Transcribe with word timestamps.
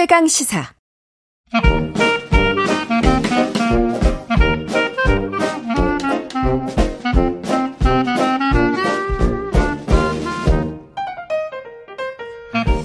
최강 0.00 0.28
시사. 0.28 0.64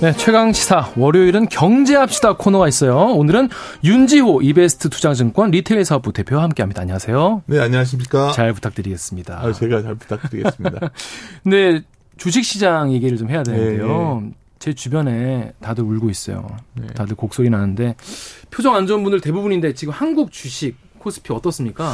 네, 0.02 0.12
최강 0.14 0.52
시사 0.54 0.92
월요일은 0.98 1.50
경제합시다 1.50 2.38
코너가 2.38 2.68
있어요. 2.68 2.96
오늘은 2.96 3.50
윤지호 3.84 4.42
이베스트 4.42 4.90
투자증권 4.90 5.52
리테일 5.52 5.86
사업부 5.86 6.14
대표와 6.14 6.42
함께합니다. 6.42 6.82
안녕하세요. 6.82 7.44
네, 7.46 7.60
안녕하십니까. 7.60 8.32
잘 8.32 8.54
부탁드리겠습니다. 8.54 9.40
아, 9.40 9.54
제가 9.54 9.84
잘 9.84 9.94
부탁드리겠습니다. 9.94 10.90
네, 11.46 11.84
주식시장 12.18 12.92
얘기를 12.92 13.20
좀 13.20 13.30
해야 13.30 13.44
되는데요. 13.44 14.24
네. 14.24 14.43
제 14.64 14.72
주변에 14.72 15.52
다들 15.60 15.84
울고 15.84 16.10
있어요. 16.10 16.48
네. 16.76 16.88
다들 16.88 17.18
곡소리 17.18 17.50
나는데 17.50 17.98
표정 18.50 18.76
안 18.76 18.88
좋은 18.88 19.04
분들 19.04 19.20
대부분인데 19.20 19.74
지금 19.74 19.94
한국 19.94 20.32
주식 20.32 20.78
코스피 21.00 21.34
어떻습니까? 21.34 21.94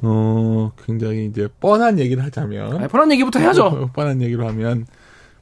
어, 0.00 0.72
굉장히 0.86 1.26
이제 1.26 1.48
뻔한 1.60 1.98
얘기를 1.98 2.24
하자면. 2.24 2.78
아니, 2.78 2.88
뻔한 2.88 3.12
얘기부터 3.12 3.40
해야죠. 3.40 3.90
뻔한 3.92 4.22
얘기로 4.22 4.48
하면 4.48 4.86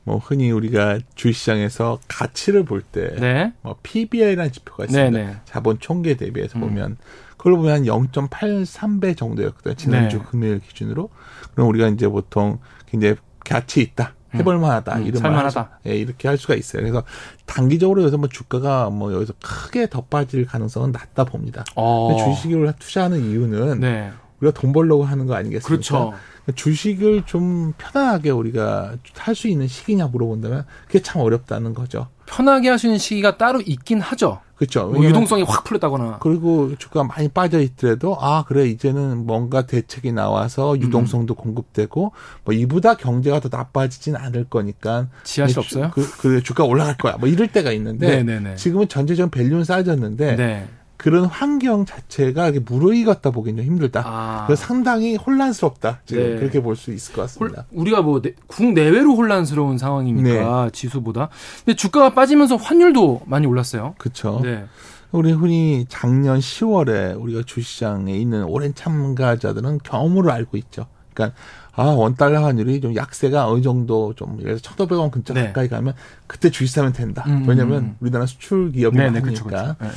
뭐 0.03 0.19
흔히 0.19 0.51
우리가 0.51 0.99
주식시장에서 1.15 2.01
가치를 2.09 2.65
볼 2.65 2.83
때, 2.83 3.15
네. 3.21 3.53
뭐 3.63 3.77
PBR이라는 3.85 4.51
지표가 4.51 4.87
있습니다. 4.87 5.11
네네. 5.11 5.37
자본 5.45 5.79
총계 5.79 6.17
대비해서 6.17 6.59
음. 6.59 6.63
보면 6.63 6.97
그걸 7.37 7.55
보면 7.55 7.73
한 7.73 7.83
0.83배 7.85 9.17
정도였거든요. 9.17 9.77
지난주 9.77 10.19
네. 10.19 10.25
금요일 10.29 10.59
기준으로. 10.59 11.11
그럼 11.55 11.69
우리가 11.69 11.87
이제 11.87 12.09
보통 12.09 12.59
굉장히 12.87 13.15
가치 13.45 13.83
있다. 13.83 14.15
음. 14.35 14.39
해볼 14.39 14.59
만하다. 14.59 14.97
음, 14.99 15.07
이런 15.07 15.21
살만하다. 15.23 15.81
예, 15.87 15.97
이렇게 15.97 16.29
할 16.29 16.37
수가 16.39 16.55
있어요. 16.55 16.83
그래서 16.83 17.03
단기적으로 17.47 18.03
여기서 18.03 18.19
뭐 18.19 18.29
주가가 18.29 18.91
뭐 18.91 19.13
여기서 19.13 19.33
크게 19.43 19.89
더 19.89 20.03
빠질 20.03 20.47
가능성은 20.47 20.93
낮다 20.93 21.25
봅니다. 21.25 21.65
어. 21.75 22.17
주식을 22.25 22.73
투자하는 22.79 23.21
이유는 23.31 23.81
네. 23.81 24.11
우리가 24.41 24.59
돈 24.59 24.73
벌려고 24.73 25.05
하는 25.05 25.27
거 25.27 25.35
아니겠습니까? 25.35 25.69
그렇죠. 25.69 26.15
주식을 26.55 27.25
좀 27.27 27.75
편안하게 27.79 28.31
우리가 28.31 28.95
할 29.17 29.35
수 29.35 29.47
있는 29.49 29.69
시기냐 29.69 30.07
물어본다면 30.07 30.65
그게 30.87 31.01
참 31.03 31.21
어렵다는 31.23 31.75
거죠. 31.75 32.09
편하게 32.27 32.71
할 32.71 32.79
수 32.79 32.87
있는 32.87 32.99
시기가 32.99 33.37
따로 33.37 33.61
있긴 33.61 34.01
하죠. 34.01 34.41
그렇죠. 34.61 34.89
뭐 34.89 35.03
유동성이 35.03 35.43
확 35.43 35.65
풀렸다거나. 35.65 36.19
그리고 36.21 36.77
주가가 36.77 37.05
많이 37.05 37.29
빠져 37.29 37.61
있더라도 37.61 38.15
아 38.21 38.45
그래 38.47 38.67
이제는 38.67 39.25
뭔가 39.25 39.63
대책이 39.63 40.13
나와서 40.13 40.75
음. 40.75 40.83
유동성도 40.83 41.33
음. 41.33 41.37
공급되고 41.37 42.13
뭐 42.45 42.55
이보다 42.55 42.95
경제가 42.95 43.41
더 43.41 43.49
나빠지진 43.51 44.17
않을 44.17 44.45
거니까 44.51 45.09
지하실 45.25 45.59
없어요? 45.61 45.91
그, 45.95 46.07
그 46.19 46.43
주가 46.43 46.65
올라갈 46.65 46.99
거야. 46.99 47.17
뭐 47.17 47.27
이럴 47.27 47.49
때가 47.49 47.73
있는데 47.73 48.23
네네네. 48.23 48.57
지금은 48.57 48.89
전체적인 48.89 49.31
밸류는 49.31 49.65
쌓여졌는데 49.65 50.37
네. 50.37 50.69
그런 51.01 51.25
환경 51.25 51.87
자체가 51.87 52.53
무르익었다 52.67 53.31
보기는 53.31 53.65
힘들다. 53.65 54.03
아. 54.05 54.45
그래서 54.47 54.67
상당히 54.67 55.17
혼란스럽다. 55.17 56.01
지금 56.05 56.35
네. 56.35 56.37
그렇게 56.41 56.61
볼 56.61 56.77
수 56.77 56.93
있을 56.93 57.15
것 57.15 57.23
같습니다. 57.23 57.65
홀, 57.73 57.81
우리가 57.81 58.03
뭐 58.03 58.21
국내외로 58.47 59.17
혼란스러운 59.17 59.79
상황이니까 59.79 60.65
네. 60.65 60.71
지수보다. 60.73 61.31
근데 61.65 61.75
주가가 61.75 62.13
빠지면서 62.13 62.57
환율도 62.57 63.23
많이 63.25 63.47
올랐어요. 63.47 63.95
그렇죠. 63.97 64.41
네. 64.43 64.67
우리 65.11 65.33
흔히 65.33 65.87
작년 65.89 66.39
10월에 66.39 67.21
우리가 67.21 67.43
주시장에 67.47 68.15
있는 68.15 68.45
오랜 68.45 68.75
참가자들은 68.75 69.79
경험으로 69.83 70.31
알고 70.31 70.59
있죠. 70.59 70.87
그러니까 71.15 71.37
아, 71.73 71.85
원달러 71.85 72.45
환율이 72.45 72.81
좀 72.83 72.95
약세가 72.95 73.49
어느 73.49 73.63
정도 73.63 74.13
좀, 74.15 74.39
예를 74.41 74.59
들어서 74.59 74.77
1,500원 74.77 75.11
근처 75.11 75.33
네. 75.33 75.47
가까이 75.47 75.69
가면 75.69 75.95
그때 76.27 76.51
주식 76.51 76.75
사면 76.75 76.93
된다. 76.93 77.25
음, 77.27 77.45
왜냐면 77.49 77.83
음. 77.83 77.97
우리나라 78.01 78.27
수출 78.27 78.71
기업이 78.71 78.97
네, 78.99 79.05
네, 79.05 79.11
많으니까. 79.11 79.31
그쵸, 79.31 79.45
그쵸. 79.45 79.77
네, 79.81 79.89
네. 79.89 79.95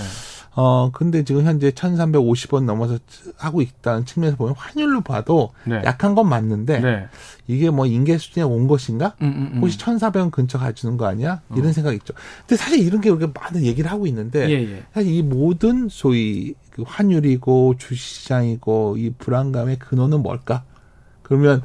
어, 0.55 0.91
근데 0.91 1.23
지금 1.23 1.45
현재 1.45 1.71
1350원 1.71 2.65
넘어서 2.65 2.99
하고 3.37 3.61
있다는 3.61 4.05
측면에서 4.05 4.37
보면 4.37 4.53
환율로 4.55 5.01
봐도 5.01 5.51
네. 5.65 5.81
약한 5.83 6.13
건 6.13 6.29
맞는데 6.29 6.79
네. 6.79 7.07
이게 7.47 7.69
뭐 7.71 7.85
인계 7.85 8.17
수준에 8.17 8.43
온 8.43 8.67
것인가? 8.67 9.15
음, 9.21 9.27
음, 9.27 9.51
음. 9.53 9.59
혹시 9.61 9.77
1400원 9.79 10.31
근처 10.31 10.59
가주는 10.59 10.95
거 10.97 11.05
아니야? 11.05 11.41
이런 11.55 11.69
어. 11.69 11.73
생각이 11.73 11.97
있죠. 11.97 12.13
근데 12.41 12.55
사실 12.55 12.79
이런 12.79 13.01
게 13.01 13.09
우리가 13.09 13.31
많은 13.33 13.63
얘기를 13.63 13.89
하고 13.89 14.05
있는데 14.05 14.47
예, 14.49 14.75
예. 14.75 14.83
사실 14.93 15.11
이 15.11 15.23
모든 15.23 15.89
소위 15.89 16.53
그 16.69 16.83
환율이고 16.85 17.75
주시장이고 17.77 18.97
이 18.97 19.11
불안감의 19.17 19.79
근원은 19.79 20.21
뭘까? 20.21 20.63
그러면 21.23 21.63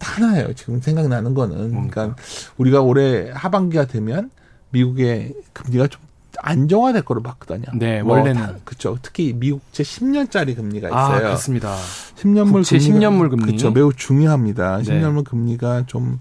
하나예요. 0.00 0.52
지금 0.54 0.80
생각나는 0.80 1.34
거는. 1.34 1.70
그러니까 1.70 2.16
우리가 2.56 2.80
올해 2.80 3.30
하반기가 3.32 3.86
되면 3.86 4.30
미국의 4.70 5.34
금리가 5.52 5.86
좀 5.88 6.00
안정화될 6.42 7.02
거로 7.02 7.22
봤거든요. 7.22 7.66
네, 7.74 8.02
뭐 8.02 8.16
원래는 8.16 8.60
그렇죠. 8.64 8.98
특히 9.00 9.32
미국제 9.32 9.82
10년짜리 9.84 10.56
금리가 10.56 10.88
아, 10.88 10.90
있어요. 10.90 11.16
아, 11.16 11.20
그렇습니다. 11.20 11.76
10년물 12.16 12.52
금리 12.52 12.62
10년물 12.62 13.30
금리 13.30 13.44
그렇죠. 13.46 13.70
매우 13.70 13.92
중요합니다. 13.92 14.78
네. 14.78 14.82
10년물 14.82 15.24
금리가 15.24 15.86
좀 15.86 16.18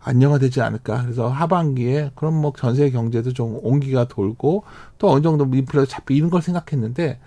안정화되지 0.00 0.62
않을까. 0.62 1.02
그래서 1.02 1.28
하반기에 1.28 2.12
그럼 2.14 2.40
뭐 2.40 2.52
전세 2.56 2.90
경제도 2.90 3.32
좀 3.32 3.58
온기가 3.62 4.08
돌고 4.08 4.64
또 4.96 5.10
어느 5.10 5.22
정도 5.22 5.44
인플레가 5.44 5.86
잡히 5.86 6.16
이런 6.16 6.30
걸 6.30 6.40
생각했는데 6.40 7.20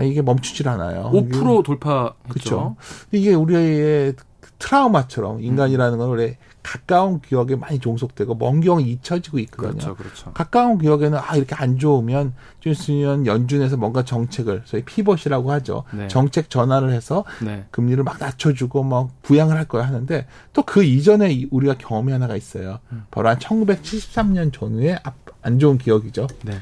이게 0.00 0.22
멈추질 0.22 0.68
않아요. 0.68 1.10
5% 1.12 1.64
돌파했죠. 1.64 2.14
그렇죠. 2.28 2.76
이게 3.10 3.34
우리의 3.34 4.14
트라우마처럼 4.58 5.42
인간이라는 5.42 5.98
건 5.98 6.08
원래 6.08 6.36
가까운 6.62 7.20
기억에 7.20 7.56
많이 7.56 7.78
종속되고 7.78 8.34
먼 8.34 8.60
기억은 8.60 8.84
잊혀지고 8.84 9.38
있거든요. 9.40 9.72
그렇죠, 9.72 9.94
그렇죠. 9.94 10.32
가까운 10.32 10.78
기억에는 10.78 11.16
아 11.16 11.36
이렇게 11.36 11.54
안 11.54 11.78
좋으면 11.78 12.34
좀 12.60 12.72
있으면 12.72 13.26
연준에서 13.26 13.76
뭔가 13.76 14.04
정책을 14.04 14.62
저희 14.66 14.84
피벗이라고 14.84 15.50
하죠. 15.52 15.84
네. 15.92 16.08
정책 16.08 16.50
전환을 16.50 16.92
해서 16.92 17.24
네. 17.40 17.64
금리를 17.70 18.02
막 18.04 18.18
낮춰주고 18.18 18.82
막 18.82 19.10
부양을 19.22 19.56
할 19.56 19.64
거야 19.66 19.86
하는데 19.86 20.26
또 20.52 20.68
그 20.68 20.84
이전에 20.84 21.46
우리가 21.50 21.78
경험이 21.78 22.12
하나가 22.12 22.36
있어요. 22.36 22.80
음. 22.92 23.04
바로 23.10 23.30
한 23.30 23.38
1973년 23.38 24.52
전후에 24.52 24.98
안 25.40 25.58
좋은 25.58 25.78
기억이죠. 25.78 26.26
네. 26.44 26.58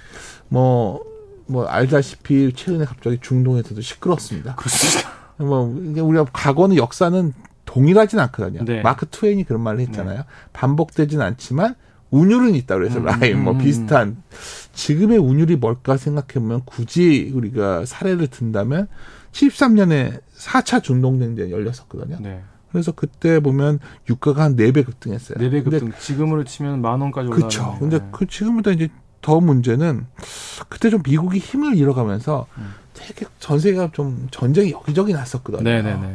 뭐, 0.49 1.03
뭐 1.47 1.67
알다시피 1.67 2.53
최근에 2.55 2.85
갑자기 2.85 3.19
중동에서도 3.21 3.81
시끄럽습니다. 3.81 4.55
그렇습니다. 4.55 5.11
뭐 5.39 5.63
우리가 5.63 6.25
과거는 6.33 6.77
역사는 6.77 7.33
동일하진 7.77 8.19
않거든요. 8.21 8.65
네. 8.65 8.81
마크 8.81 9.07
트웨인이 9.07 9.45
그런 9.45 9.61
말을 9.61 9.81
했잖아요. 9.81 10.17
네. 10.21 10.25
반복되진 10.55 11.21
않지만 11.21 11.75
운율은 12.11 12.55
있다 12.55 12.77
그래서 12.77 13.01
음, 13.01 13.05
라인 13.05 13.43
뭐 13.43 13.53
음, 13.53 13.57
뭐 13.57 13.59
비슷한 13.59 14.23
지금의 14.73 15.19
운율이 15.19 15.57
뭘까 15.57 15.99
생각해 15.99 16.35
보면 16.35 16.63
굳이 16.65 17.31
우리가 17.35 17.85
사례를 17.85 18.29
든다면 18.29 18.89
73년에 19.33 20.21
4차 20.39 20.83
중동쟁전이 20.83 21.53
열렸었거든요. 21.53 22.17
네. 22.21 22.41
그래서 22.73 22.93
그때 22.93 23.41
보면 23.41 23.79
유가가 24.09 24.45
한 24.45 24.57
4배 24.57 24.87
급등했어요. 24.87 25.39
4배 25.39 25.63
급등. 25.63 25.93
지금으로 25.99 26.45
치면 26.45 26.81
만 26.81 27.01
원까지 27.03 27.29
올라가요. 27.29 27.49
그렇죠. 27.49 27.77
근데 27.79 27.99
네. 27.99 28.09
그 28.11 28.27
지금보다 28.27 28.71
이제 28.71 28.89
더 29.21 29.41
문제는 29.41 30.07
그때 30.71 30.89
좀 30.89 31.03
미국이 31.05 31.39
힘을 31.39 31.77
잃어가면서 31.77 32.47
음. 32.57 32.73
되게 32.95 33.27
전 33.39 33.59
세계가 33.59 33.91
좀 33.93 34.29
전쟁이 34.31 34.73
여기저기 34.73 35.13
났었거든요. 35.13 35.63
네네네. 35.63 36.15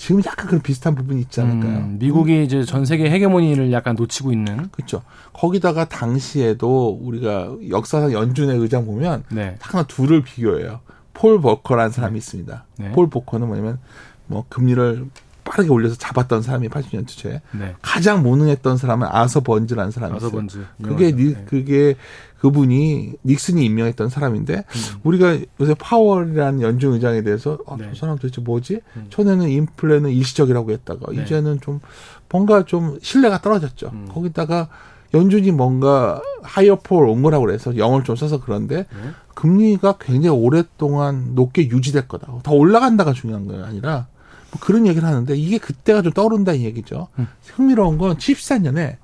지금 0.00 0.22
약간 0.24 0.46
그런 0.46 0.62
비슷한 0.62 0.94
부분이 0.94 1.20
있지 1.20 1.42
않을까요? 1.42 1.76
음, 1.76 1.96
미국이 1.98 2.38
음. 2.38 2.42
이제 2.42 2.64
전 2.64 2.86
세계 2.86 3.10
헤게모니를 3.10 3.70
약간 3.70 3.96
놓치고 3.96 4.32
있는. 4.32 4.70
그렇죠. 4.70 5.02
거기다가 5.34 5.84
당시에도 5.90 6.98
우리가 7.02 7.54
역사상 7.68 8.10
연준의 8.10 8.56
의장 8.56 8.86
보면 8.86 9.24
네. 9.30 9.56
하나 9.60 9.82
둘을 9.82 10.22
비교해요. 10.22 10.80
폴 11.12 11.38
버커라는 11.42 11.92
사람이 11.92 12.14
네. 12.14 12.18
있습니다. 12.18 12.64
네. 12.78 12.92
폴 12.92 13.10
버커는 13.10 13.46
뭐냐면 13.46 13.78
뭐 14.26 14.46
금리를 14.48 15.04
빠르게 15.50 15.68
올려서 15.68 15.96
잡았던 15.96 16.42
사람이 16.42 16.68
80년 16.68 17.08
초에 17.08 17.42
네. 17.50 17.74
가장 17.82 18.22
무능했던 18.22 18.76
사람은 18.76 19.08
아서 19.10 19.40
번즈라는 19.40 19.90
사람이 19.90 20.14
아서. 20.14 20.30
번즈. 20.30 20.64
그게 20.80 21.10
니, 21.10 21.34
네. 21.34 21.44
그게 21.44 21.96
그분이 22.38 23.14
닉슨이 23.26 23.64
임명했던 23.64 24.10
사람인데 24.10 24.54
음. 24.58 25.00
우리가 25.02 25.38
요새 25.60 25.74
파월이라는 25.74 26.62
연준 26.62 26.92
의장에 26.92 27.22
대해서 27.22 27.58
아, 27.66 27.76
네. 27.76 27.88
저 27.92 28.00
사람 28.00 28.16
도대체 28.16 28.40
뭐지? 28.40 28.80
음. 28.96 29.06
전에는 29.10 29.48
인플레는 29.48 30.10
일시적이라고 30.10 30.70
했다가 30.70 31.12
네. 31.12 31.22
이제는 31.22 31.60
좀 31.60 31.80
뭔가 32.28 32.64
좀 32.64 32.98
신뢰가 33.02 33.40
떨어졌죠. 33.40 33.90
음. 33.92 34.08
거기다가 34.08 34.68
연준이 35.12 35.50
뭔가 35.50 36.22
하이어폴 36.44 37.08
온 37.08 37.22
거라고 37.22 37.46
그래서 37.46 37.76
영어를 37.76 38.04
좀 38.04 38.14
써서 38.14 38.40
그런데 38.40 38.76
네. 38.76 39.10
금리가 39.34 39.96
굉장히 39.98 40.38
오랫동안 40.38 41.34
높게 41.34 41.68
유지될 41.68 42.06
거다. 42.06 42.32
더 42.44 42.52
올라간다가 42.52 43.12
중요한 43.12 43.46
건 43.48 43.64
아니라 43.64 44.06
뭐 44.50 44.60
그런 44.60 44.86
얘기를 44.86 45.06
하는데 45.06 45.36
이게 45.36 45.58
그때가 45.58 46.02
좀 46.02 46.12
떠오른다는 46.12 46.60
얘기죠. 46.60 47.08
음. 47.18 47.28
흥미로운 47.54 47.98
건 47.98 48.16
74년에 48.16 48.96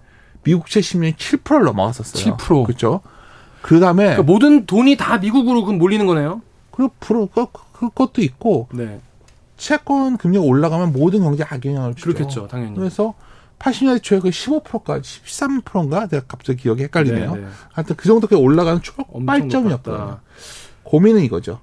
미국채 0.45 0.81
10년이 0.81 1.17
7%를 1.17 1.65
넘어갔었어요. 1.65 2.37
7%. 2.37 2.67
그렇죠. 2.67 3.01
그다음에 3.63 4.05
그러니까 4.05 4.23
모든 4.23 4.67
돈이 4.67 4.97
다 4.97 5.19
미국으로 5.19 5.65
그럼 5.65 5.79
몰리는 5.79 6.07
거네요. 6.07 6.43
그 6.71 6.89
프로 7.01 7.27
그, 7.27 7.47
그것도 7.73 8.23
있고 8.23 8.69
네. 8.73 9.01
채권 9.57 10.17
금리가 10.17 10.45
올라가면 10.45 10.93
모든 10.93 11.21
경제 11.21 11.43
악영향을 11.43 11.95
주죠. 11.95 12.13
그렇겠죠, 12.13 12.47
당연히. 12.47 12.77
그래서 12.77 13.15
80년대 13.59 14.03
초에 14.03 14.21
그 14.21 14.29
15%까지 14.29 15.23
13%인가 15.25 16.07
내가 16.07 16.25
갑자기 16.27 16.63
기억이 16.63 16.83
헷갈리네요. 16.85 17.35
네네. 17.35 17.47
하여튼 17.73 17.97
그 17.97 18.07
정도까지 18.07 18.41
올라가는 18.41 18.81
초발점이었거든요. 18.83 20.19
고민은 20.83 21.23
이거죠. 21.23 21.61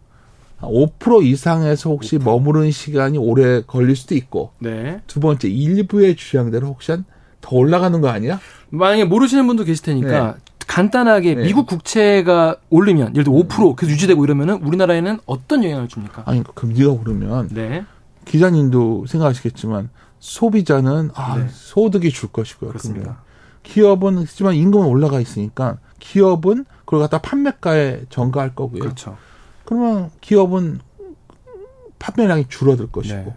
5% 0.68 1.24
이상에서 1.24 1.90
혹시 1.90 2.18
높아. 2.18 2.32
머무르는 2.32 2.72
시간이 2.72 3.18
오래 3.18 3.62
걸릴 3.62 3.96
수도 3.96 4.16
있고 4.16 4.52
네. 4.60 5.02
두 5.08 5.20
번째 5.20 5.50
일부의 5.50 6.16
주장대로 6.16 6.68
혹시 6.68 6.94
더 7.42 7.56
올라가는 7.56 8.00
거 8.02 8.10
아니야? 8.10 8.40
만약에 8.70 9.06
모르시는 9.06 9.46
분도 9.48 9.64
계실 9.64 9.86
테니까 9.86 10.34
네. 10.34 10.34
간단하게 10.66 11.36
네. 11.36 11.44
미국 11.44 11.68
국채가 11.68 12.56
올리면 12.70 13.16
예를 13.16 13.26
들어 13.26 13.36
5% 13.36 13.76
계속 13.76 13.92
유지되고 13.92 14.24
이러면은 14.24 14.56
우리나라에는 14.64 15.20
어떤 15.26 15.64
영향을 15.64 15.88
줍니까? 15.88 16.24
아니 16.26 16.42
그 16.44 16.54
금리가 16.54 16.92
오르면 16.92 17.50
네. 17.52 17.86
기자님도 18.26 19.06
생각하시겠지만 19.08 19.90
소비자는 20.20 21.12
아 21.16 21.38
네. 21.38 21.48
소득이 21.50 22.12
줄 22.12 22.30
것이고요. 22.30 22.70
그렇습니다. 22.70 23.04
금리가. 23.04 23.24
기업은 23.64 24.18
하지만 24.20 24.56
임금은 24.56 24.88
올라가 24.88 25.20
있으니까 25.20 25.78
기업은 26.00 26.66
그걸 26.86 27.00
갖다 27.02 27.18
판매가에 27.20 28.04
전가할 28.10 28.56
거고요. 28.56 28.80
그렇죠. 28.82 29.18
그러면 29.66 30.10
기업은 30.22 30.80
판매량이 32.00 32.46
줄어들 32.50 32.88
것이고. 32.92 33.16
네. 33.16 33.36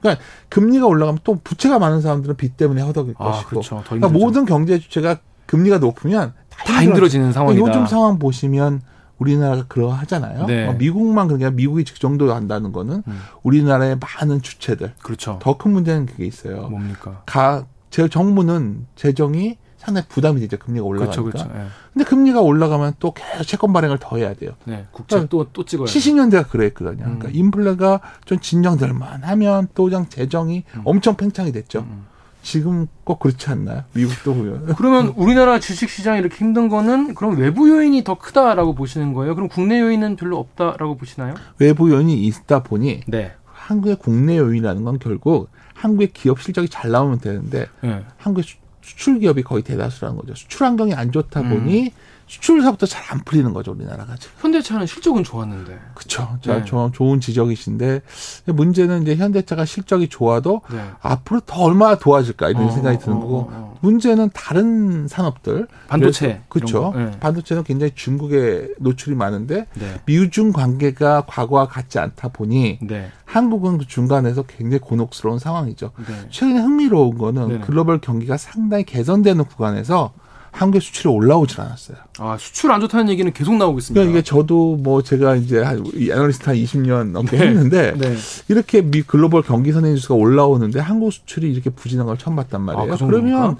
그러니까 0.00 0.24
금리가 0.48 0.86
올라가면 0.86 1.20
또 1.24 1.38
부채가 1.42 1.78
많은 1.78 2.00
사람들은 2.00 2.36
빚 2.36 2.56
때문에 2.56 2.82
허덕일 2.82 3.14
아, 3.18 3.24
것이고. 3.24 3.48
그렇죠. 3.48 3.82
그러니까 3.84 4.08
모든 4.08 4.44
경제 4.44 4.78
주체가 4.78 5.18
금리가 5.46 5.78
높으면 5.78 6.34
다, 6.50 6.64
다 6.64 6.82
힘들어지는 6.82 7.32
상황이다. 7.32 7.60
요즘 7.66 7.86
상황 7.86 8.18
보시면 8.18 8.82
우리나라가 9.18 9.64
그러하잖아요. 9.66 10.46
네. 10.46 10.66
뭐 10.66 10.74
미국만 10.74 11.26
그냥 11.26 11.56
미국이 11.56 11.84
그 11.84 11.98
정도 11.98 12.32
한다는 12.32 12.70
거는 12.70 13.02
음. 13.06 13.20
우리나라의 13.42 13.98
많은 13.98 14.42
주체들. 14.42 14.94
그렇죠. 15.02 15.38
더 15.42 15.58
큰 15.58 15.72
문제는 15.72 16.06
그게 16.06 16.24
있어요. 16.24 16.68
뭡니까? 16.68 17.22
가, 17.26 17.66
제 17.90 18.06
정부는 18.08 18.86
재정이 18.94 19.58
상당히 19.78 20.06
부담이 20.08 20.40
되죠. 20.40 20.58
금리가 20.58 20.84
올라가니까. 20.84 21.22
그렇죠, 21.22 21.44
그렇죠. 21.46 21.58
예. 21.58 21.68
근데 21.92 22.04
금리가 22.04 22.40
올라가면 22.40 22.94
또 22.98 23.12
계속 23.12 23.44
채권 23.44 23.72
발행을 23.72 23.98
더 24.00 24.16
해야 24.16 24.34
돼요. 24.34 24.52
네, 24.64 24.86
국채 24.90 25.16
그러니까 25.16 25.30
또, 25.30 25.46
또 25.52 25.64
찍어야 25.64 25.86
70년대가 25.86 26.48
그랬거든요. 26.48 27.04
음. 27.04 27.18
그러니까 27.18 27.28
인플레가 27.32 28.00
좀 28.24 28.38
진정될 28.40 28.92
만 28.92 29.22
하면 29.22 29.68
또 29.74 29.84
그냥 29.84 30.08
재정이 30.08 30.64
음. 30.74 30.82
엄청 30.84 31.16
팽창이 31.16 31.52
됐죠. 31.52 31.80
음. 31.80 32.06
지금 32.42 32.86
꼭 33.04 33.18
그렇지 33.18 33.50
않나요? 33.50 33.84
미국도 33.94 34.34
보면. 34.34 34.74
그러면 34.76 35.12
우리나라 35.16 35.58
주식 35.60 35.90
시장이 35.90 36.20
이렇게 36.20 36.36
힘든 36.36 36.68
거는 36.68 37.14
그럼 37.14 37.36
외부 37.36 37.68
요인이 37.68 38.04
더 38.04 38.16
크다라고 38.16 38.74
보시는 38.74 39.12
거예요? 39.12 39.34
그럼 39.34 39.48
국내 39.48 39.80
요인은 39.80 40.16
별로 40.16 40.38
없다라고 40.38 40.96
보시나요? 40.96 41.34
외부 41.58 41.90
요인이 41.90 42.24
있다 42.26 42.62
보니 42.62 43.02
네. 43.06 43.32
한국의 43.44 43.96
국내 43.96 44.38
요인이라는 44.38 44.82
건 44.84 44.98
결국 44.98 45.50
한국의 45.74 46.12
기업 46.12 46.40
실적이 46.40 46.68
잘 46.68 46.90
나오면 46.90 47.20
되는데 47.20 47.66
네. 47.82 48.04
한국의 48.16 48.44
수출 48.88 49.18
기업이 49.18 49.42
거의 49.42 49.62
대다수라는 49.62 50.16
거죠. 50.16 50.34
수출 50.34 50.66
환경이 50.66 50.94
안 50.94 51.12
좋다 51.12 51.42
보니 51.42 51.82
음. 51.84 51.90
수출사부터 52.28 52.86
잘 52.86 53.08
안 53.10 53.24
풀리는 53.24 53.54
거죠 53.54 53.72
우리나라가 53.72 54.16
지금. 54.16 54.34
현대차는 54.40 54.86
실적은 54.86 55.24
좋았는데. 55.24 55.78
그렇죠. 55.94 56.38
네. 56.44 56.62
좋은 56.92 57.20
지적이신데 57.20 58.02
문제는 58.44 59.02
이제 59.02 59.16
현대차가 59.16 59.64
실적이 59.64 60.08
좋아도 60.08 60.60
네. 60.70 60.90
앞으로 61.00 61.40
더 61.46 61.62
얼마나 61.62 61.94
도와줄까 61.94 62.50
이런 62.50 62.64
어, 62.64 62.70
생각이 62.70 62.98
드는 62.98 63.16
어, 63.16 63.20
거고 63.20 63.36
어, 63.38 63.48
어. 63.50 63.78
문제는 63.80 64.28
다른 64.34 65.08
산업들 65.08 65.68
반도체 65.88 66.42
그렇죠. 66.50 66.92
네. 66.94 67.10
반도체는 67.18 67.64
굉장히 67.64 67.92
중국에 67.94 68.68
노출이 68.78 69.16
많은데 69.16 69.66
네. 69.72 70.00
미중 70.04 70.52
관계가 70.52 71.22
과거와 71.26 71.68
같지 71.68 71.98
않다 71.98 72.28
보니 72.28 72.80
네. 72.82 73.10
한국은 73.28 73.76
그 73.76 73.86
중간에서 73.86 74.42
굉장히 74.44 74.78
곤혹스러운 74.78 75.38
상황이죠. 75.38 75.90
네. 75.98 76.14
최근에 76.30 76.60
흥미로운 76.60 77.18
거는 77.18 77.60
글로벌 77.60 78.00
경기가 78.00 78.38
상당히 78.38 78.84
개선되는 78.84 79.44
구간에서 79.44 80.12
한국의 80.50 80.80
수출이 80.80 81.12
올라오질 81.12 81.60
않았어요. 81.60 81.98
아, 82.20 82.38
수출 82.40 82.72
안 82.72 82.80
좋다는 82.80 83.10
얘기는 83.10 83.30
계속 83.30 83.54
나오고 83.54 83.78
있습니다. 83.80 84.00
그러니까 84.00 84.18
이게 84.18 84.24
저도 84.24 84.76
뭐 84.76 85.02
제가 85.02 85.36
이제 85.36 85.62
한 85.62 85.84
애널리스트 85.94 86.48
한 86.48 86.56
20년 86.56 87.10
넘게 87.10 87.36
네. 87.36 87.48
했는데 87.48 87.94
네. 87.98 88.16
이렇게 88.48 88.80
미 88.80 89.02
글로벌 89.02 89.42
경기 89.42 89.72
선행 89.72 89.94
지수가 89.94 90.14
올라오는데 90.14 90.80
한국 90.80 91.12
수출이 91.12 91.52
이렇게 91.52 91.68
부진한 91.68 92.06
걸 92.06 92.16
처음 92.16 92.34
봤단 92.34 92.62
말이에요. 92.62 92.94
아, 92.94 92.96
그 92.96 93.06
그러면 93.06 93.58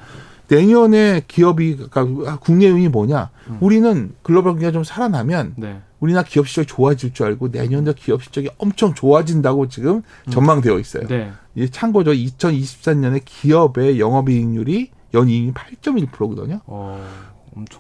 내년에 0.49 1.25
기업이 1.29 1.77
그러니까 1.91 2.39
국내 2.39 2.71
요인이 2.71 2.89
뭐냐? 2.89 3.29
음. 3.49 3.59
우리는 3.61 4.13
글로벌 4.23 4.53
경기가 4.53 4.73
좀 4.73 4.83
살아나면 4.83 5.53
네. 5.57 5.83
우리나라 6.01 6.25
기업 6.27 6.47
실적이 6.49 6.67
좋아질 6.69 7.13
줄 7.13 7.27
알고 7.27 7.49
내년도 7.49 7.93
기업 7.95 8.23
실적이 8.23 8.51
엄청 8.59 8.95
좋아진다고 8.95 9.69
지금 9.69 10.03
음. 10.27 10.31
전망되어 10.31 10.79
있어요. 10.79 11.07
네. 11.09 11.33
이게 11.55 11.69
참고죠. 11.69 12.13
2023년에 12.13 13.23
기업의 13.25 13.99
영업이익률이 13.99 14.91
연이익이 15.15 15.53
8.1%거든요. 15.53 16.61
어, 16.67 17.05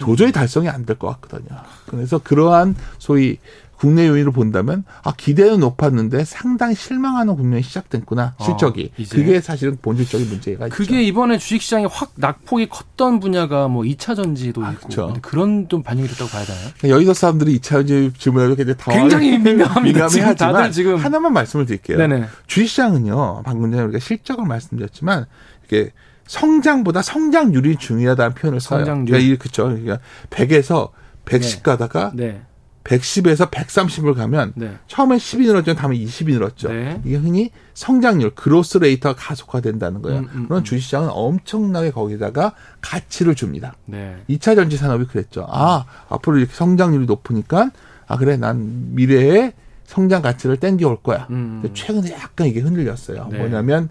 도저히 0.01 0.33
달성이 0.33 0.69
안 0.69 0.85
될 0.85 0.99
것 0.99 1.09
같거든요. 1.21 1.61
그래서 1.87 2.19
그러한 2.19 2.75
소위 2.99 3.39
국내 3.79 4.09
요인을 4.09 4.33
본다면 4.33 4.85
아 5.05 5.13
기대는 5.17 5.61
높았는데 5.61 6.25
상당히 6.25 6.75
실망하는 6.75 7.37
국면이 7.37 7.63
시작됐구나 7.63 8.35
어, 8.37 8.45
실적이 8.45 8.93
어, 8.99 9.03
그게 9.11 9.41
사실은 9.41 9.79
본질적인 9.81 10.29
문제가 10.29 10.69
그게 10.69 10.83
있죠. 10.83 10.93
그게 10.93 11.03
이번에 11.05 11.39
주식시장이 11.39 11.87
확 11.91 12.13
낙폭이 12.17 12.69
컸던 12.69 13.21
분야가 13.21 13.69
뭐 13.69 13.85
2차 13.85 14.17
전지도 14.17 14.65
아, 14.65 14.73
있고 14.73 14.89
그렇죠. 14.89 15.17
그런 15.23 15.69
좀 15.69 15.83
반영이 15.83 16.09
됐다고 16.09 16.31
봐야 16.31 16.45
되나요? 16.45 16.69
그러니까 16.79 16.89
여의도 16.89 17.15
사람들이 17.15 17.59
2차 17.61 17.69
전지 17.69 18.13
질문하면 18.19 18.57
굉장히 18.57 19.39
민감합니다. 19.39 20.09
민감하지만 20.09 20.73
지금 20.73 20.97
하나만 20.97 21.33
말씀을 21.33 21.67
드릴게요. 21.67 21.99
네네. 21.99 22.27
주식시장은요 22.49 23.43
방금 23.45 23.71
전에 23.71 23.83
우리가 23.85 24.01
실적을 24.01 24.45
말씀드렸지만 24.45 25.27
이게 25.67 25.93
성장보다 26.27 27.03
성장률이 27.03 27.77
중요하다는 27.77 28.35
표현을 28.35 28.61
써요. 28.61 28.81
성장률. 28.85 29.07
그러니까 29.07 29.39
그렇죠. 29.43 29.65
그러니까 29.65 29.99
100에서 30.31 30.91
110 31.25 31.57
네. 31.59 31.63
가다가 31.63 32.13
네. 32.15 32.43
110에서 32.89 33.51
130을 33.51 34.15
가면 34.15 34.53
네. 34.57 34.79
처음엔 34.87 35.19
10이 35.19 35.47
늘었죠. 35.47 35.75
다음에 35.75 35.97
20이 35.99 36.33
늘었죠. 36.33 36.73
네. 36.73 37.01
이게 37.05 37.17
흔히 37.17 37.51
성장률, 37.75 38.35
그로스 38.35 38.79
레이터가 38.79 39.15
가속화된다는 39.15 40.01
거예요. 40.01 40.21
음, 40.21 40.29
음, 40.33 40.45
그런 40.49 40.63
음. 40.63 40.65
주식시장은 40.65 41.11
엄청나게 41.11 41.91
거기다가 41.91 42.55
가치를 42.81 43.35
줍니다. 43.35 43.75
네. 43.85 44.17
2차 44.31 44.57
전지 44.57 44.79
산업이 44.79 45.07
그랬죠. 45.07 45.47
아, 45.51 45.85
앞으로 46.09 46.39
이렇게 46.39 46.55
성장률이 46.55 47.07
높으니까 47.07 47.71
아 48.07 48.17
그래 48.17 48.39
난 48.39 48.95
미래에 48.95 49.53
성장 49.85 50.23
가치를 50.23 50.57
땡겨올 50.57 51.03
거야. 51.03 51.27
음. 51.31 51.61
근데 51.61 51.75
최근에 51.75 52.13
약간 52.13 52.47
이게 52.47 52.61
흔들렸어요. 52.61 53.29
네. 53.31 53.39
뭐냐면 53.39 53.91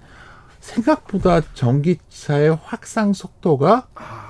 생각보다 0.60 1.42
전기차의 1.54 2.58
확산 2.64 3.14
속도가 3.14 3.88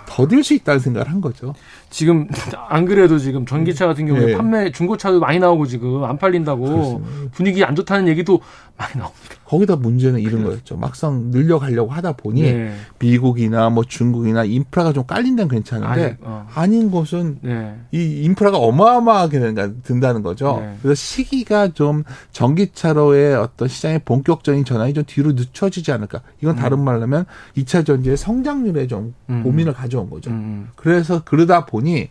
더딜 0.07 0.43
수 0.43 0.53
있다는 0.53 0.79
생각을 0.79 1.11
한 1.11 1.21
거죠. 1.21 1.53
지금 1.89 2.27
안 2.69 2.85
그래도 2.85 3.19
지금 3.19 3.45
전기차 3.45 3.85
같은 3.87 4.07
경우에 4.07 4.27
네. 4.27 4.33
판매 4.35 4.71
중고차도 4.71 5.19
많이 5.19 5.37
나오고 5.37 5.67
지금 5.67 6.03
안 6.03 6.17
팔린다고 6.17 6.63
그렇습니다. 6.63 7.09
분위기 7.31 7.63
안 7.63 7.75
좋다는 7.75 8.07
얘기도 8.07 8.39
많이 8.77 8.93
나옵니다. 8.93 9.35
거기다 9.45 9.75
문제는 9.75 10.19
이런 10.19 10.41
그래. 10.41 10.49
거였죠. 10.49 10.77
막상 10.77 11.31
늘려가려고 11.31 11.91
하다 11.91 12.13
보니 12.13 12.41
네. 12.41 12.73
미국이나 12.99 13.69
뭐 13.69 13.83
중국이나 13.83 14.43
인프라가 14.43 14.93
좀 14.93 15.05
깔린 15.05 15.35
데는 15.35 15.49
괜찮은데 15.49 16.03
아니, 16.03 16.15
어. 16.21 16.47
아닌 16.53 16.91
곳은 16.91 17.39
네. 17.41 17.75
이 17.91 18.23
인프라가 18.23 18.57
어마어마하게 18.57 19.39
든다는 19.83 20.21
거죠. 20.21 20.59
네. 20.61 20.75
그래서 20.81 20.95
시기가 20.95 21.69
좀 21.69 22.03
전기차로의 22.31 23.35
어떤 23.35 23.67
시장의 23.67 24.01
본격적인 24.05 24.65
전환이 24.65 24.93
좀 24.93 25.03
뒤로 25.07 25.31
늦춰지지 25.31 25.91
않을까. 25.91 26.21
이건 26.41 26.55
음. 26.55 26.59
다른 26.59 26.83
말로 26.83 27.01
하면 27.03 27.25
2차 27.57 27.85
전지의 27.85 28.17
성장률에 28.17 28.87
좀 28.87 29.13
음. 29.29 29.43
고민을 29.43 29.73
가져 29.73 29.96
온 30.01 30.09
거죠. 30.09 30.31
음. 30.31 30.69
그래서 30.75 31.23
그러다 31.23 31.65
보니 31.65 32.09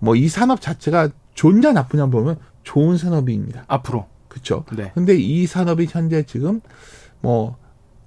뭐 0.00 0.14
이 0.14 0.28
산업 0.28 0.60
자체가 0.60 1.08
좋냐 1.34 1.72
나쁘냐 1.72 2.06
보면 2.06 2.36
좋은 2.62 2.96
산업입니다. 2.96 3.64
앞으로. 3.66 4.06
그렇죠. 4.28 4.64
네. 4.72 4.90
근데 4.94 5.16
이 5.16 5.46
산업이 5.46 5.86
현재 5.90 6.22
지금 6.24 6.60
뭐 7.20 7.56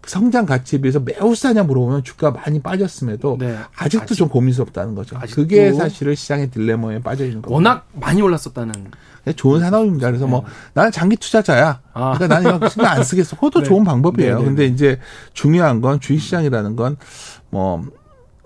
성장 0.05 0.45
가치에 0.45 0.79
비해서 0.79 0.99
매우 0.99 1.35
싸냐 1.35 1.63
물어보면 1.63 2.03
주가 2.03 2.31
많이 2.31 2.61
빠졌음에도 2.61 3.37
네. 3.39 3.57
아직도 3.75 4.03
아직, 4.03 4.15
좀 4.15 4.29
고민스럽다는 4.29 4.95
거죠. 4.95 5.19
그게 5.33 5.73
사실은 5.73 6.15
시장의 6.15 6.49
딜레마에 6.51 6.99
빠져 7.01 7.25
있는 7.25 7.41
거죠. 7.41 7.53
워낙 7.53 7.87
많이 7.93 8.21
올랐었다는. 8.21 8.91
좋은 9.35 9.59
산업입니다. 9.59 10.07
그래서 10.07 10.25
뭐 10.25 10.39
네. 10.39 10.45
뭐 10.45 10.53
나는 10.73 10.91
장기 10.91 11.17
투자자야. 11.17 11.81
아. 11.93 12.13
그러니까 12.13 12.27
나는 12.27 12.55
이거 12.55 12.69
신경 12.69 12.89
안 12.89 13.03
쓰겠어. 13.03 13.35
그것도 13.35 13.59
네. 13.63 13.65
좋은 13.65 13.83
방법이에요. 13.83 14.35
네, 14.35 14.39
네 14.39 14.45
근데 14.45 14.67
네. 14.67 14.73
이제 14.73 14.99
중요한 15.33 15.81
건 15.81 15.99
주식시장이라는 15.99 16.77
건뭐 16.77 17.83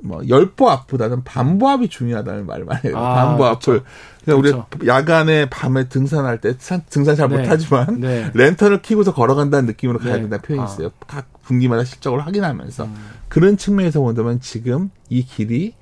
뭐 0.03 0.21
열보합보다는 0.27 1.23
반보합이 1.23 1.89
중요하다는 1.89 2.45
말을 2.45 2.65
많이 2.65 2.81
해요. 2.85 2.97
아, 2.97 3.25
반보합을. 3.25 3.83
그러니까 4.23 4.41
그렇죠. 4.41 4.67
우리 4.79 4.87
야간에 4.87 5.49
밤에 5.49 5.87
등산할 5.87 6.39
때 6.39 6.55
등산 6.89 7.15
잘 7.15 7.29
네. 7.29 7.37
못하지만 7.37 7.99
네. 7.99 8.31
랜턴을 8.33 8.81
키고서 8.81 9.13
걸어간다는 9.13 9.65
느낌으로 9.67 9.99
가야 9.99 10.15
네. 10.15 10.21
된다 10.21 10.37
는 10.37 10.41
표현이 10.41 10.63
아. 10.63 10.65
있어요. 10.71 10.87
아. 10.87 11.05
각 11.07 11.41
분기마다 11.43 11.83
실적을 11.83 12.25
확인하면서 12.25 12.85
음. 12.85 12.95
그런 13.27 13.57
측면에서 13.57 13.99
본다면 14.01 14.39
지금 14.41 14.89
이 15.09 15.23
길이 15.23 15.73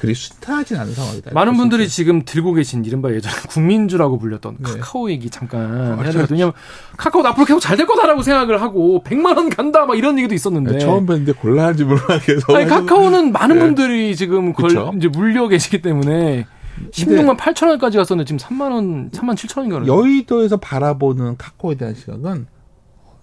그리 0.00 0.14
순탄하진 0.14 0.78
않은 0.78 0.94
상황이다. 0.94 1.32
많은 1.34 1.58
분들이 1.58 1.86
지금 1.86 2.22
들고 2.24 2.54
계신 2.54 2.84
이른바 2.86 3.12
예전에 3.12 3.34
국민주라고 3.50 4.18
불렸던 4.18 4.56
네. 4.58 4.72
카카오 4.72 5.10
얘기 5.10 5.28
잠깐 5.28 5.60
아, 5.60 6.02
해야 6.02 6.10
되거든요. 6.12 6.26
왜냐면 6.36 6.52
카카오 6.96 7.22
앞으로 7.26 7.44
계속 7.44 7.60
잘 7.60 7.76
될 7.76 7.86
거다라고 7.86 8.22
생각을 8.22 8.62
하고 8.62 9.02
100만 9.04 9.36
원 9.36 9.50
간다 9.50 9.84
막 9.86 9.96
이런 9.98 10.18
얘기도 10.18 10.34
있었는데 10.34 10.72
네, 10.72 10.78
처음 10.78 11.04
뵀는데 11.06 11.36
곤란한지 11.38 11.84
모르겠어. 11.84 12.56
아니 12.56 12.66
카카오는 12.66 13.32
많은 13.32 13.56
네. 13.56 13.62
분들이 13.62 14.16
지금 14.16 14.52
걸 14.54 14.68
그쵸? 14.68 14.92
이제 14.96 15.08
물려 15.08 15.48
계시기 15.48 15.82
때문에 15.82 16.46
16만 16.92 17.36
8천 17.36 17.68
원까지 17.68 17.98
갔었는데 17.98 18.26
지금 18.26 18.38
3만 18.38 18.72
원, 18.72 19.10
3만 19.10 19.34
7천 19.34 19.58
원인가 19.58 19.86
여의도에서 19.86 20.56
바라보는 20.56 21.36
카카오에 21.36 21.74
대한 21.74 21.94
시각은 21.94 22.46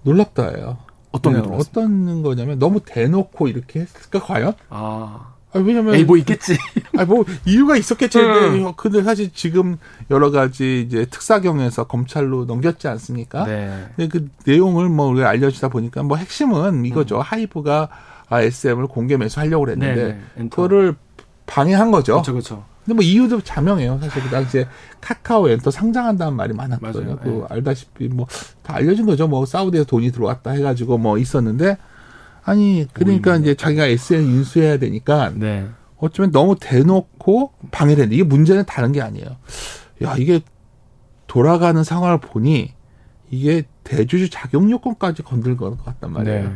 놀랍다예요. 0.03 0.77
어떤 1.12 1.34
게 1.34 1.41
네, 1.41 1.55
어떤 1.55 2.22
거냐면 2.22 2.60
너무 2.60 2.79
대놓고 2.86 3.48
이렇게 3.48 3.79
했을까 3.79 4.19
과연? 4.19 4.53
아. 4.69 5.34
아, 5.54 5.60
왜냐면. 5.60 5.96
에이, 5.96 6.04
뭐 6.04 6.18
있겠지. 6.18 6.58
아, 6.98 7.06
뭐, 7.06 7.24
이유가 7.46 7.77
있었겠지. 7.77 8.20
음. 8.20 8.74
근데 8.75 9.01
사실 9.04 9.32
지금 9.34 9.77
여러 10.12 10.30
가지 10.32 10.82
이제 10.82 11.06
특사경에서 11.06 11.86
검찰로 11.86 12.46
넘겼지 12.46 12.88
않습니까? 12.88 13.46
네. 13.46 13.88
근데 13.96 14.08
그 14.10 14.30
내용을 14.46 14.89
뭐 14.89 15.08
우리가 15.08 15.30
알려주다 15.30 15.70
보니까 15.70 16.04
뭐 16.04 16.18
핵심은 16.18 16.86
이거죠. 16.86 17.18
음. 17.18 17.22
하이브가 17.22 17.89
아, 18.30 18.42
SM을 18.42 18.88
공개 18.88 19.16
매수하려고 19.16 19.66
그랬는데, 19.66 20.04
네, 20.04 20.20
네. 20.36 20.50
그거를 20.50 20.96
방해한 21.46 21.92
거죠. 21.92 22.13
그렇죠, 22.13 22.34
그렇죠. 22.34 22.66
근데 22.84 22.96
뭐 22.96 23.04
이유도 23.04 23.42
자명해요. 23.42 24.00
사실 24.01 24.22
그 24.24 24.30
당시에 24.30 24.68
카카오 25.01 25.50
엔터 25.50 25.72
상장한다는 25.72 26.36
말이 26.36 26.54
많았거든요. 26.54 27.04
맞아요. 27.06 27.20
그 27.22 27.30
네. 27.30 27.46
알다시피 27.50 28.08
뭐 28.10 28.27
다 28.63 28.75
알려진 28.75 29.06
거죠. 29.06 29.27
뭐 29.30 29.46
사우디에서 29.46 29.86
돈이 29.86 30.12
들어왔다 30.12 30.51
해가지고 30.51 30.98
뭐 30.98 31.18
있었는데 31.18 31.77
아니 32.48 32.88
그러니까 32.94 33.32
오히려. 33.32 33.42
이제 33.42 33.56
자기가 33.56 33.86
SN 33.88 34.24
인수해야 34.24 34.77
되니까 34.80 35.34
네. 35.36 35.68
어쩌면 35.98 36.32
너무 36.32 36.56
대놓고 36.58 37.51
방해를 37.72 38.04
했는데 38.04 38.16
이게 38.16 38.24
문제는 38.24 38.63
다른 38.66 38.94
게 38.94 39.01
아니에요. 39.01 39.36
야 40.04 40.16
이게 40.18 40.39
돌아가는 41.27 41.84
상황을 41.84 42.20
보니 42.20 42.72
이게 43.30 43.63
대주주 43.84 44.30
자격 44.30 44.70
요건까지 44.72 45.24
건들 45.24 45.58
것 45.58 45.84
같단 45.84 46.13
말이에요. 46.13 46.44
네. 46.44 46.56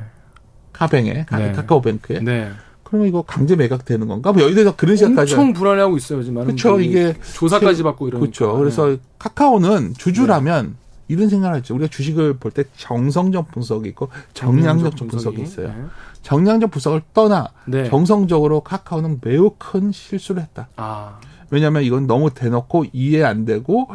카뱅에 0.72 1.26
네. 1.30 1.52
카카오뱅크에. 1.52 2.22
네. 2.22 2.52
그러면 2.84 3.08
이거 3.10 3.22
강제 3.22 3.58
매각되는 3.58 4.08
건가? 4.08 4.32
뭐 4.32 4.44
여의도에서 4.44 4.78
그런 4.78 4.96
시각까지 4.96 5.34
엄청 5.34 5.54
불안해하고 5.54 5.98
있어요 5.98 6.24
지금. 6.24 6.42
그렇죠. 6.46 6.80
이게 6.80 7.16
조사까지 7.34 7.84
받고 7.84 8.08
이러니까. 8.08 8.20
그렇죠. 8.22 8.58
그래서 8.58 8.88
네. 8.88 8.98
카카오는 9.20 9.96
주주라면 9.98 10.76
이런 11.12 11.28
생각을 11.30 11.58
했죠. 11.58 11.76
우리가 11.76 11.90
주식을 11.90 12.38
볼 12.38 12.52
때 12.52 12.64
정성적 12.78 13.52
분석이 13.52 13.90
있고 13.90 14.10
정량적 14.34 14.96
분석이, 14.96 15.10
분석이 15.10 15.42
있어요. 15.42 15.68
네. 15.68 15.76
정량적 16.22 16.72
분석을 16.72 17.02
떠나 17.14 17.48
네. 17.66 17.90
정성적으로 17.90 18.62
카카오는 18.62 19.20
매우 19.22 19.52
큰 19.58 19.92
실수를 19.92 20.42
했다. 20.42 20.68
아. 20.78 21.20
왜냐하면 21.50 21.84
이건 21.84 22.08
너무 22.08 22.34
대놓고 22.34 22.86
이해 22.94 23.24
안 23.24 23.44
되고 23.46 23.90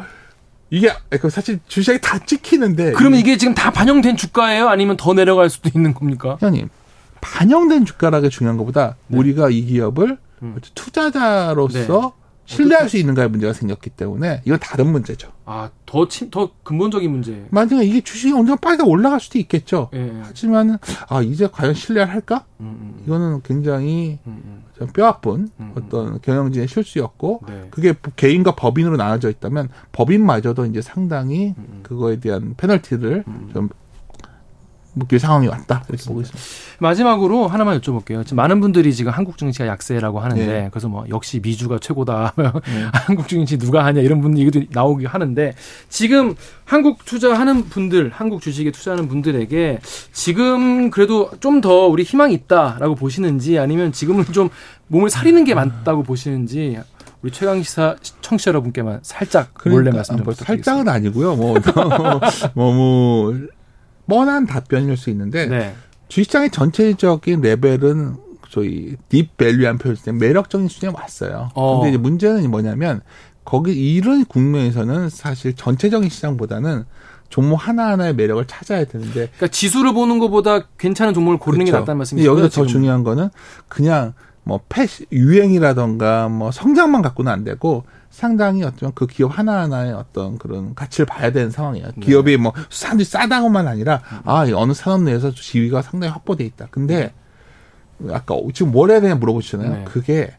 이게 0.69 0.91
그 1.21 1.31
사실 1.31 1.59
주식이 1.67 2.01
다 2.03 2.19
찍히는데 2.19 2.93
그러면 2.93 3.19
이게 3.21 3.37
지금 3.39 3.55
다 3.55 3.71
반영된 3.71 4.17
주가예요? 4.17 4.69
아니면 4.69 4.97
더 4.99 5.15
내려갈 5.15 5.49
수도 5.49 5.71
있는 5.75 5.95
겁니까? 5.95 6.37
형님 6.41 6.69
반영된 7.23 7.87
주가라가 7.87 8.29
중요한 8.29 8.59
것보다 8.59 8.97
네. 9.07 9.19
우리가 9.19 9.49
이 9.51 9.63
기업을 9.63 10.19
음. 10.43 10.57
투자자로서 10.75 11.79
네. 12.01 12.26
신뢰할 12.47 12.89
수 12.89 12.97
있는가의 12.97 13.29
문제가 13.29 13.53
생겼기 13.53 13.91
때문에 13.91 14.43
이건 14.45 14.59
다른 14.61 14.91
문제죠. 14.91 15.33
아, 15.45 15.71
더, 15.85 16.09
침, 16.09 16.31
더 16.31 16.51
근본적인 16.63 17.11
문제. 17.11 17.47
만약에 17.51 17.85
이게 17.85 18.01
주식이 18.01 18.33
언젠가 18.33 18.57
빨리 18.57 18.83
올라갈 18.83 19.21
수도 19.21 19.39
있겠죠. 19.39 19.91
예, 19.95 19.99
예. 19.99 20.21
하지만, 20.25 20.79
아, 21.09 21.23
이제 21.23 21.49
과연 21.51 21.75
신뢰를 21.75 22.13
할까? 22.13 22.45
음, 22.61 22.67
음, 22.67 22.95
음. 22.97 23.03
이거는 23.05 23.43
굉장히 23.43 24.19
음, 24.27 24.63
음. 24.81 24.87
뼈아픈 24.93 25.33
음, 25.33 25.51
음, 25.61 25.73
어떤 25.77 26.21
경영진의 26.21 26.67
실수였고, 26.67 27.43
네. 27.47 27.69
그게 27.71 27.95
개인과 28.17 28.57
법인으로 28.57 28.97
나눠져 28.97 29.31
있다면, 29.31 29.69
법인마저도 29.93 30.67
이제 30.67 30.83
상당히 30.83 31.55
그거에 31.83 32.19
대한 32.19 32.55
페널티를 32.57 33.25
좀 33.53 33.69
묶일 34.99 35.19
상황이 35.19 35.47
왔다 35.47 35.83
이렇게 35.91 36.05
보고 36.05 36.23
있습니다. 36.23 36.43
마지막으로 36.79 37.49
하나만 37.49 37.81
여쭤볼게요. 37.81 38.25
지금 38.25 38.37
많은 38.37 38.61
분들이 38.61 38.95
지금 38.95 39.13
한국 39.13 39.37
증시가 39.37 39.67
약세라고 39.67 40.21
하는데 40.21 40.47
네. 40.47 40.69
그래서 40.71 40.89
뭐 40.89 41.05
역시 41.11 41.41
미주가 41.43 41.79
최고다. 41.79 42.33
네. 42.37 42.51
한국 42.93 43.29
증시 43.29 43.59
누가 43.59 43.85
하냐 43.85 44.01
이런 44.01 44.21
분 44.23 44.39
얘기도 44.39 44.63
나오기 44.71 45.05
하는데 45.05 45.55
지금 45.91 46.35
한국 46.65 47.05
투자하는 47.05 47.65
분들, 47.69 48.11
한국 48.13 48.41
주식에 48.41 48.71
투자하는 48.71 49.07
분들에게 49.09 49.81
지금 50.13 50.91
그래도 50.91 51.31
좀 51.41 51.57
더 51.61 51.87
우리 51.87 52.03
희망이 52.03 52.35
있다라고 52.35 52.95
보시는지 52.95 53.59
아니면 53.59 53.91
지금은 53.91 54.25
좀 54.27 54.51
몸을 54.89 55.09
사리는 55.11 55.43
게 55.45 55.55
맞다고 55.55 56.03
보시는지 56.03 56.79
우리 57.23 57.33
최강 57.33 57.63
시사 57.63 57.97
청취자 58.21 58.51
여러분께만 58.51 59.01
살짝 59.03 59.55
그러니까, 59.55 59.71
몰래 59.83 59.91
말씀 59.97 60.17
좀 60.17 60.25
뭐, 60.25 60.35
부탁드리겠습니다. 60.35 60.71
살짝은 60.71 60.89
아니고요. 60.89 61.35
뭐, 61.35 61.55
뭐, 62.55 62.73
뭐, 62.75 63.35
뻔한 64.09 64.47
답변일 64.47 64.97
수 64.97 65.11
있는데 65.11 65.47
네. 65.47 65.75
주식장의 66.09 66.51
전체적인 66.51 67.41
레벨은 67.41 68.17
저희 68.51 68.97
딥 69.09 69.37
밸류한 69.37 69.79
표현 69.79 69.97
때 69.97 70.13
매력적인 70.13 70.69
수준에 70.69 70.93
왔어요. 70.95 71.51
어. 71.55 71.81
근데 71.81 71.91
이제 71.91 71.99
문제는 71.99 72.49
뭐냐면 72.51 73.01
거기 73.45 73.73
이런 73.73 74.25
국면에서는 74.25 75.09
사실 75.11 75.55
전체적인 75.55 76.09
시장보다는 76.09 76.85
종목 77.29 77.57
하나하나의 77.57 78.15
매력을 78.15 78.45
찾아야 78.47 78.85
되는데 78.85 79.13
그러니까 79.13 79.49
지수를 79.49 79.93
보는 79.93 80.19
것보다 80.19 80.69
괜찮은 80.79 81.13
종목을 81.13 81.39
고르는 81.39 81.65
그렇죠. 81.65 81.77
게 81.77 81.81
낫다는 81.81 81.99
말씀이시죠. 81.99 82.31
여기서 82.31 82.49
더 82.49 82.67
중요한 82.67 83.03
거는 83.03 83.31
그냥 83.69 84.15
뭐 84.45 84.61
패시 84.69 85.07
유행이라던가 85.11 86.29
뭐 86.29 86.53
성장만 86.53 87.03
갖고는 87.03 87.33
안 87.33 87.43
되고 87.43 87.85
상당히 88.17 88.65
어쩌면 88.65 88.93
그 88.95 89.07
기업 89.07 89.39
하나하나의 89.39 89.93
어떤 89.93 90.39
그런 90.39 90.75
가치를 90.75 91.05
봐야 91.05 91.31
되는 91.33 91.51
상황이에요. 91.51 91.89
네. 91.97 92.07
기업이 92.07 92.39
뭐 92.39 92.55
사람들이 92.71 93.05
싸다고만 93.05 93.69
아니라 93.69 94.01
아 94.25 94.47
어느 94.55 94.73
산업 94.73 95.03
내에서 95.03 95.33
지위가 95.33 95.83
상당히 95.83 96.13
확보돼 96.15 96.43
있다. 96.45 96.69
근데 96.71 97.13
아까 98.11 98.35
지금 98.55 98.73
뭐에 98.73 99.01
대해 99.03 99.13
물어보시잖아요. 99.13 99.71
네. 99.71 99.85
그게 99.85 100.35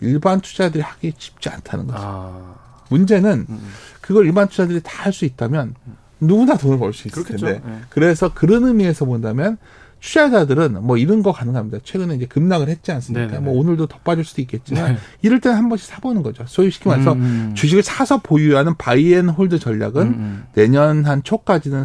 일반 0.00 0.40
투자들이 0.40 0.82
하기 0.84 1.14
쉽지 1.18 1.48
않다는 1.48 1.88
거죠. 1.88 1.98
아. 2.00 2.54
문제는 2.90 3.46
음. 3.48 3.72
그걸 4.00 4.26
일반 4.26 4.46
투자들이 4.48 4.80
다 4.84 5.02
할 5.06 5.12
수 5.12 5.24
있다면 5.24 5.74
누구나 6.20 6.56
돈을 6.56 6.78
벌 6.78 6.92
수 6.92 7.08
있을 7.08 7.24
그렇겠죠. 7.24 7.46
텐데 7.46 7.62
네. 7.68 7.80
그래서 7.90 8.32
그런 8.32 8.64
의미에서 8.64 9.04
본다면 9.04 9.58
투자자들은 10.00 10.82
뭐 10.84 10.96
이런 10.96 11.22
거 11.22 11.32
가능합니다. 11.32 11.78
최근에 11.82 12.14
이제 12.14 12.26
급락을 12.26 12.68
했지 12.68 12.92
않습니까? 12.92 13.26
네네네. 13.26 13.44
뭐 13.44 13.58
오늘도 13.58 13.86
더 13.86 13.98
빠질 13.98 14.24
수도 14.24 14.40
있겠지만 14.42 14.92
네. 14.94 14.98
이럴 15.22 15.40
때는 15.40 15.56
한 15.56 15.68
번씩 15.68 15.88
사보는 15.88 16.22
거죠. 16.22 16.44
소위 16.46 16.70
쉽게 16.70 16.88
말해서 16.88 17.12
음, 17.14 17.20
음. 17.20 17.54
주식을 17.54 17.82
사서 17.82 18.18
보유하는 18.18 18.76
buy 18.76 19.01
and 19.01 19.25
hold 19.25 19.58
전략은 19.58 20.02
음, 20.02 20.08
음. 20.08 20.44
내년 20.54 21.04
한 21.04 21.22
초까지는 21.22 21.84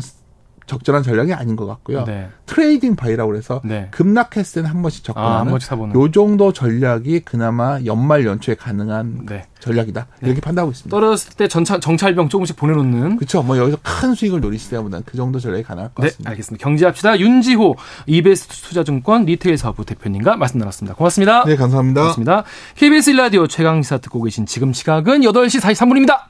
적절한 0.72 1.04
전략이 1.04 1.34
아닌 1.34 1.58
것 1.58 1.66
같고요. 1.66 2.06
네. 2.06 2.30
trading 2.46 2.96
buy라고 2.96 3.36
해서 3.36 3.62
네. 3.66 3.90
급락했을 3.92 4.62
때는 4.62 4.70
한 4.70 4.82
번씩 4.82 5.04
접근하는 5.04 5.36
아, 5.36 5.40
한 5.42 5.50
번씩 5.50 5.68
사보는. 5.68 5.96
요 5.96 6.12
정도 6.12 6.54
전략이 6.54 7.22
그나마 7.22 7.80
연말 7.86 8.25
연초에 8.25 8.56
가능한 8.56 9.25
네. 9.28 9.44
전략이다. 9.60 10.08
네. 10.22 10.28
이렇게 10.28 10.40
판단하고 10.42 10.72
있습니다. 10.72 10.96
떨어졌을 10.96 11.34
때 11.34 11.48
전차, 11.50 11.80
정찰병 11.80 12.30
조금씩 12.30 12.56
보내놓는. 12.56 13.18
그렇죠. 13.18 13.44
뭐 13.44 13.58
여기서 13.58 13.78
큰 13.84 14.13
수익을 14.16 14.40
노리시기보다는 14.39 15.03
그 15.06 15.18
정도 15.18 15.40
전략이 15.40 15.63
가능할 15.63 15.94
것 15.94 16.01
네, 16.01 16.08
같습니다. 16.08 16.30
알겠습니다. 16.32 16.63
경제합시다. 16.63 17.20
윤지호 17.20 17.75
이베스트 18.08 18.56
투자증권 18.62 19.25
리테일 19.25 19.58
사업부 19.58 19.86
대표님과 19.86 20.38
말씀 20.38 20.58
나눴습니다. 20.58 20.96
고맙습니다. 20.96 21.44
네, 21.44 21.56
감사합니다. 21.58 22.01
고맙습니다. 22.01 22.44
KBS 22.75 23.12
1라디오 23.13 23.50
최강시사 23.50 23.98
듣고 23.98 24.22
계신 24.24 24.46
지금 24.46 24.72
시각은 24.74 25.22
8시 25.22 25.60
43분입니다. 25.62 26.22